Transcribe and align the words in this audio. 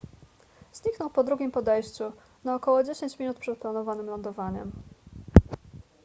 zniknął 0.73 1.09
po 1.09 1.23
drugim 1.23 1.51
podejściu 1.51 2.11
na 2.43 2.55
około 2.55 2.83
dziesięć 2.83 3.19
minut 3.19 3.37
przed 3.39 3.59
planowanym 3.59 4.05
lądowaniem 4.05 4.71